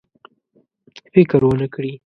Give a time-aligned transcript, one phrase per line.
[1.13, 1.93] فکر ونه کړي.